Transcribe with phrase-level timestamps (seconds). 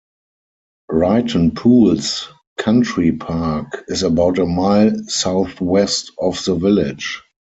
[0.89, 7.21] Ryton Pools Country Park is about a mile south-west of the village.